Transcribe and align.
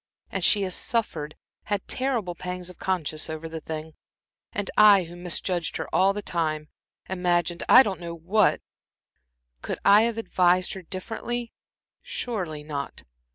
And 0.31 0.43
she 0.43 0.63
has 0.63 0.73
suffered 0.73 1.35
had 1.65 1.87
terrible 1.87 2.33
pangs 2.33 2.71
of 2.71 2.79
conscience 2.79 3.29
over 3.29 3.47
this 3.47 3.63
thing. 3.63 3.93
And 4.51 4.71
I 4.75 5.03
who 5.03 5.15
misjudged 5.15 5.77
her 5.77 5.87
all 5.93 6.11
this 6.11 6.23
time 6.23 6.69
imagined 7.07 7.61
I 7.69 7.83
don't 7.83 7.99
know 7.99 8.15
what 8.15 8.61
could 9.61 9.77
I 9.85 10.01
have 10.09 10.17
advised 10.17 10.73
her 10.73 10.81
differently? 10.81 11.53
Surely 12.01 12.63
not. 12.63 13.03